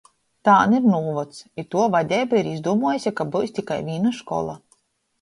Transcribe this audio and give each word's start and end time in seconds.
Tān 0.47 0.71
ir 0.77 0.87
nūvods, 0.93 1.43
i 1.63 1.67
tuo 1.75 1.85
vadeiba 1.97 2.41
ir 2.41 2.51
izdūmuojuse, 2.55 3.17
ka 3.23 3.31
byus 3.37 3.57
tikai 3.63 3.81
vīna 3.93 4.19
škola. 4.25 4.63